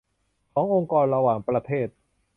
[0.53, 1.87] ขององค์กรระหว่างประเทศ